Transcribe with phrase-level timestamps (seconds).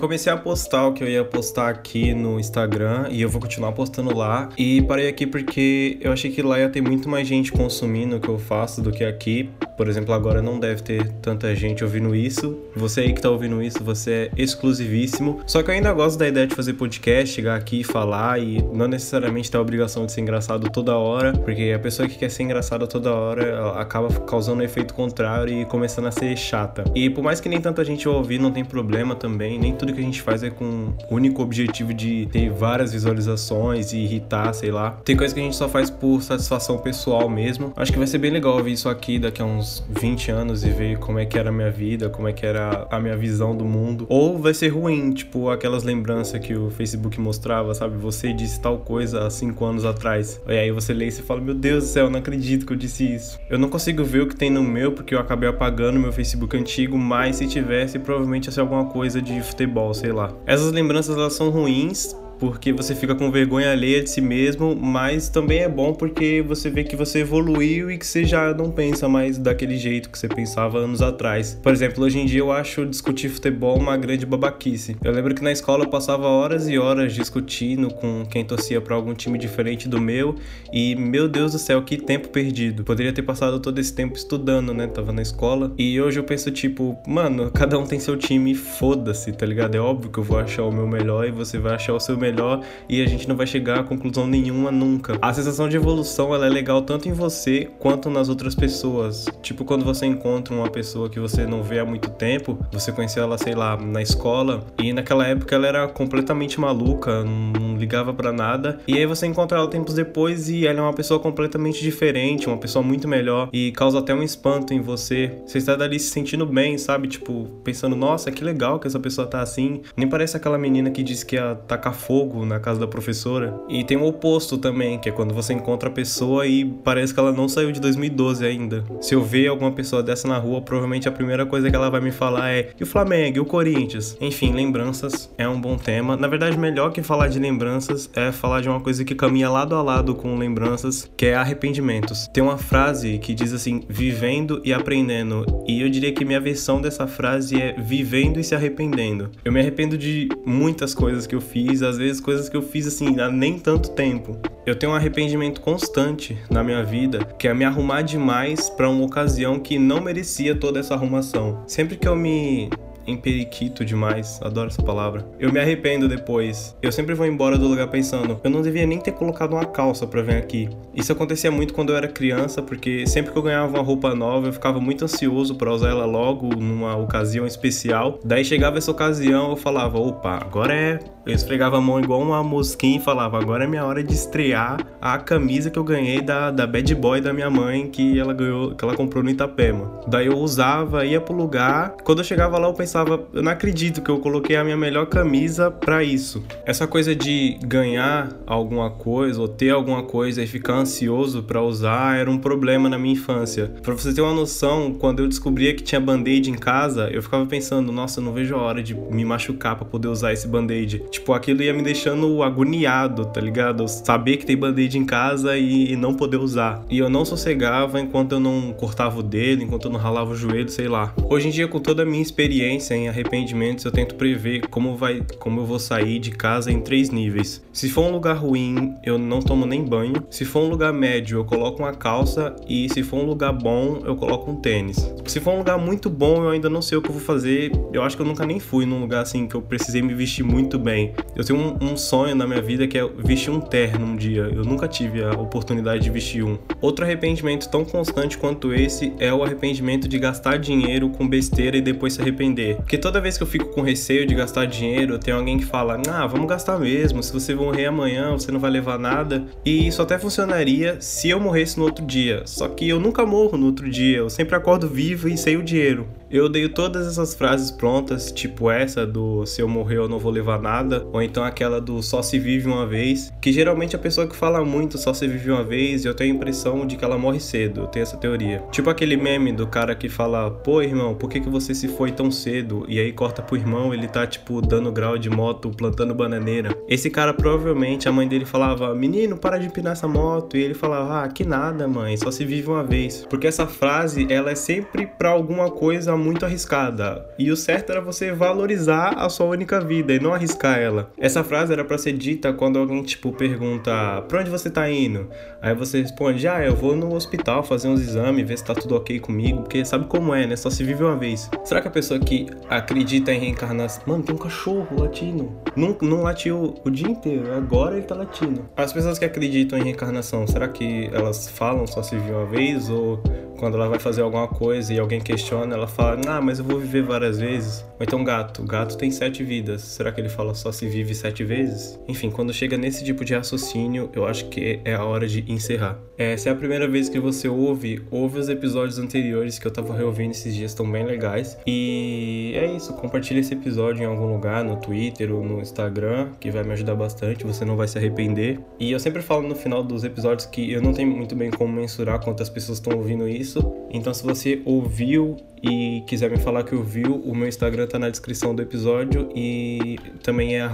[0.00, 3.72] comecei a postar o que eu ia postar aqui no Instagram e eu vou continuar
[3.72, 4.48] postando lá.
[4.56, 8.20] E parei aqui porque eu achei que lá ia ter muito mais gente consumindo o
[8.20, 9.50] que eu faço do que aqui.
[9.80, 12.58] Por exemplo, agora não deve ter tanta gente ouvindo isso.
[12.76, 15.40] Você aí que tá ouvindo isso, você é exclusivíssimo.
[15.46, 18.62] Só que eu ainda gosto da ideia de fazer podcast, chegar aqui e falar e
[18.74, 22.30] não necessariamente ter a obrigação de ser engraçado toda hora, porque a pessoa que quer
[22.30, 26.84] ser engraçada toda hora acaba causando um efeito contrário e começando a ser chata.
[26.94, 29.58] E por mais que nem tanta gente ouvir, não tem problema também.
[29.58, 33.94] Nem tudo que a gente faz é com o único objetivo de ter várias visualizações
[33.94, 34.90] e irritar, sei lá.
[35.02, 37.72] Tem coisa que a gente só faz por satisfação pessoal mesmo.
[37.74, 40.70] Acho que vai ser bem legal ouvir isso aqui daqui a uns 20 anos e
[40.70, 43.56] ver como é que era a minha vida, como é que era a minha visão
[43.56, 44.06] do mundo.
[44.08, 47.96] Ou vai ser ruim, tipo aquelas lembranças que o Facebook mostrava, sabe?
[47.98, 50.40] Você disse tal coisa há 5 anos atrás.
[50.46, 52.76] E aí você lê e você fala: Meu Deus do céu, não acredito que eu
[52.76, 53.38] disse isso.
[53.48, 56.56] Eu não consigo ver o que tem no meu porque eu acabei apagando meu Facebook
[56.56, 60.32] antigo, mas se tivesse, provavelmente ia ser alguma coisa de futebol, sei lá.
[60.46, 65.28] Essas lembranças elas são ruins porque você fica com vergonha alheia de si mesmo, mas
[65.28, 69.06] também é bom porque você vê que você evoluiu e que você já não pensa
[69.06, 71.58] mais daquele jeito que você pensava anos atrás.
[71.62, 74.96] Por exemplo, hoje em dia eu acho discutir futebol uma grande babaquice.
[75.04, 78.96] Eu lembro que na escola eu passava horas e horas discutindo com quem torcia para
[78.96, 80.36] algum time diferente do meu
[80.72, 82.84] e meu Deus do céu, que tempo perdido.
[82.84, 84.86] Poderia ter passado todo esse tempo estudando, né?
[84.86, 85.74] Tava na escola.
[85.76, 89.74] E hoje eu penso tipo, mano, cada um tem seu time, foda-se, tá ligado?
[89.74, 92.16] É óbvio que eu vou achar o meu melhor e você vai achar o seu
[92.16, 95.18] melhor melhor e a gente não vai chegar a conclusão nenhuma nunca.
[95.20, 99.26] A sensação de evolução ela é legal tanto em você quanto nas outras pessoas.
[99.42, 103.22] Tipo quando você encontra uma pessoa que você não vê há muito tempo, você conheceu
[103.22, 108.32] ela, sei lá, na escola e naquela época ela era completamente maluca, não ligava para
[108.32, 108.80] nada.
[108.86, 112.58] E aí você encontra ela tempos depois e ela é uma pessoa completamente diferente, uma
[112.58, 115.32] pessoa muito melhor e causa até um espanto em você.
[115.46, 117.08] Você está dali se sentindo bem, sabe?
[117.08, 119.82] Tipo, pensando, nossa, que legal que essa pessoa tá assim.
[119.96, 123.58] Nem parece aquela menina que disse que ia tacar fogo fogo na casa da professora.
[123.68, 127.20] E tem o oposto também, que é quando você encontra a pessoa e parece que
[127.20, 128.84] ela não saiu de 2012 ainda.
[129.00, 132.00] Se eu ver alguma pessoa dessa na rua, provavelmente a primeira coisa que ela vai
[132.00, 134.16] me falar é: e o Flamengo, e o Corinthians?
[134.20, 136.16] Enfim, lembranças é um bom tema.
[136.16, 139.74] Na verdade, melhor que falar de lembranças é falar de uma coisa que caminha lado
[139.74, 142.28] a lado com lembranças, que é arrependimentos.
[142.28, 145.46] Tem uma frase que diz assim: vivendo e aprendendo.
[145.66, 149.30] E eu diria que minha versão dessa frase é vivendo e se arrependendo.
[149.42, 152.62] Eu me arrependo de muitas coisas que eu fiz, às vezes vezes coisas que eu
[152.62, 154.36] fiz assim há nem tanto tempo.
[154.66, 159.04] Eu tenho um arrependimento constante na minha vida, que é me arrumar demais para uma
[159.04, 161.62] ocasião que não merecia toda essa arrumação.
[161.66, 162.68] Sempre que eu me
[163.10, 165.26] emperiquito demais, adoro essa palavra.
[165.38, 166.76] Eu me arrependo depois.
[166.82, 170.06] Eu sempre vou embora do lugar pensando, eu não devia nem ter colocado uma calça
[170.06, 170.68] para vir aqui.
[170.94, 174.48] Isso acontecia muito quando eu era criança, porque sempre que eu ganhava uma roupa nova,
[174.48, 178.18] eu ficava muito ansioso para usar ela logo numa ocasião especial.
[178.24, 180.98] Daí chegava essa ocasião, eu falava, opa, agora é
[181.30, 184.78] eu esfregava a mão igual uma mosquinha e falava: agora é minha hora de estrear
[185.00, 188.74] a camisa que eu ganhei da, da bad boy da minha mãe que ela ganhou,
[188.74, 190.00] que ela comprou no Itapema.
[190.08, 191.94] Daí eu usava, ia pro lugar.
[192.02, 195.06] Quando eu chegava lá, eu pensava: eu não acredito que eu coloquei a minha melhor
[195.06, 196.42] camisa para isso.
[196.64, 202.18] Essa coisa de ganhar alguma coisa ou ter alguma coisa e ficar ansioso para usar
[202.18, 203.72] era um problema na minha infância.
[203.82, 207.46] Para você ter uma noção, quando eu descobria que tinha band-aid em casa, eu ficava
[207.46, 211.04] pensando: nossa, eu não vejo a hora de me machucar para poder usar esse band-aid.
[211.10, 213.86] Tipo, aquilo ia me deixando agoniado, tá ligado?
[213.88, 216.84] Saber que tem band-aid em casa e não poder usar.
[216.88, 220.36] E eu não sossegava enquanto eu não cortava o dedo, enquanto eu não ralava o
[220.36, 221.14] joelho, sei lá.
[221.28, 225.22] Hoje em dia, com toda a minha experiência em arrependimentos, eu tento prever como vai,
[225.38, 227.62] como eu vou sair de casa em três níveis.
[227.72, 230.24] Se for um lugar ruim, eu não tomo nem banho.
[230.30, 234.00] Se for um lugar médio, eu coloco uma calça e se for um lugar bom,
[234.04, 235.10] eu coloco um tênis.
[235.26, 237.72] Se for um lugar muito bom, eu ainda não sei o que eu vou fazer.
[237.92, 240.42] Eu acho que eu nunca nem fui num lugar assim que eu precisei me vestir
[240.42, 241.14] muito bem.
[241.36, 244.50] Eu tenho um, um, sonho na minha vida que é vestir um terno um dia.
[244.52, 246.58] Eu nunca tive a oportunidade de vestir um.
[246.80, 251.80] Outro arrependimento tão constante quanto esse é o arrependimento de gastar dinheiro com besteira e
[251.80, 252.69] depois se arrepender.
[252.74, 256.00] Porque toda vez que eu fico com receio de gastar dinheiro, tem alguém que fala:
[256.08, 257.22] Ah, vamos gastar mesmo.
[257.22, 259.44] Se você morrer amanhã, você não vai levar nada.
[259.64, 262.42] E isso até funcionaria se eu morresse no outro dia.
[262.46, 264.18] Só que eu nunca morro no outro dia.
[264.18, 266.06] Eu sempre acordo vivo e sei o dinheiro.
[266.32, 270.30] Eu odeio todas essas frases prontas, tipo essa do se eu morrer eu não vou
[270.30, 274.28] levar nada, ou então aquela do só se vive uma vez, que geralmente a pessoa
[274.28, 277.18] que fala muito só se vive uma vez, eu tenho a impressão de que ela
[277.18, 278.62] morre cedo, eu tenho essa teoria.
[278.70, 282.12] Tipo aquele meme do cara que fala, pô irmão, por que, que você se foi
[282.12, 282.84] tão cedo?
[282.86, 286.72] E aí corta pro irmão, ele tá tipo dando grau de moto, plantando bananeira.
[286.88, 290.74] Esse cara provavelmente a mãe dele falava, menino, para de empinar essa moto, e ele
[290.74, 293.26] falava, ah, que nada mãe, só se vive uma vez.
[293.28, 297.26] Porque essa frase, ela é sempre pra alguma coisa muito arriscada.
[297.38, 301.10] E o certo era você valorizar a sua única vida e não arriscar ela.
[301.18, 305.28] Essa frase era para ser dita quando alguém, tipo, pergunta: pra onde você tá indo?
[305.60, 308.94] Aí você responde: ah, eu vou no hospital fazer uns exames, ver se tá tudo
[308.96, 310.56] ok comigo, porque sabe como é, né?
[310.56, 311.50] Só se vive uma vez.
[311.64, 314.02] Será que a pessoa que acredita em reencarnação.
[314.06, 315.56] Mano, tem um cachorro latino.
[315.76, 318.68] Não, não latiu o dia inteiro, agora ele tá latindo.
[318.76, 322.88] As pessoas que acreditam em reencarnação, será que elas falam só se vive uma vez?
[322.88, 323.22] Ou
[323.60, 326.80] quando ela vai fazer alguma coisa e alguém questiona, ela fala, ah, mas eu vou
[326.80, 327.84] viver várias vezes.
[327.98, 329.82] Ou então gato, gato tem sete vidas.
[329.82, 332.00] Será que ele fala só se vive sete vezes?
[332.08, 335.98] Enfim, quando chega nesse tipo de raciocínio, eu acho que é a hora de encerrar.
[336.16, 339.70] É, se é a primeira vez que você ouve, ouve os episódios anteriores que eu
[339.70, 341.58] tava reouvindo esses dias, estão bem legais.
[341.66, 346.50] E é isso, compartilha esse episódio em algum lugar, no Twitter ou no Instagram, que
[346.50, 348.58] vai me ajudar bastante, você não vai se arrepender.
[348.78, 351.70] E eu sempre falo no final dos episódios que eu não tenho muito bem como
[351.70, 353.74] mensurar quantas pessoas estão ouvindo isso isso.
[353.90, 358.08] Então, se você ouviu e quiser me falar que ouviu, o meu Instagram tá na
[358.08, 360.68] descrição do episódio e também é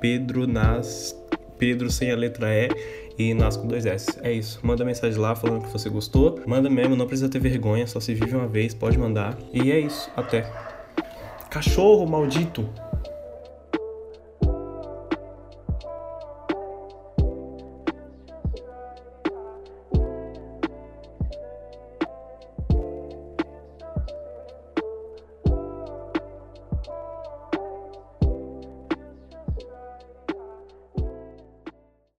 [0.00, 1.16] @pedronas
[1.58, 2.68] Pedro sem a letra E
[3.18, 4.18] e Nas com dois S.
[4.22, 4.60] É isso.
[4.62, 6.38] Manda mensagem lá falando que você gostou.
[6.46, 9.38] Manda mesmo, não precisa ter vergonha, só se vive uma vez, pode mandar.
[9.54, 10.10] E é isso.
[10.14, 10.50] Até.
[11.48, 12.68] Cachorro maldito!